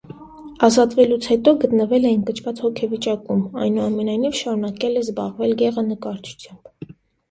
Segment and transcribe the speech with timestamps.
[0.67, 6.95] Ազատավելուց հետո գտնվել է ընկճված հոգեվիճակում, այնուամենայնիվ շարունակել է զբաղվել գեղանկարչությամբ։